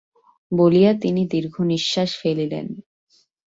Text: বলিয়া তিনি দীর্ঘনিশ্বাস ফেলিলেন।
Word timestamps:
বলিয়া 0.51 0.91
তিনি 0.93 1.21
দীর্ঘনিশ্বাস 1.25 2.09
ফেলিলেন। 2.21 2.67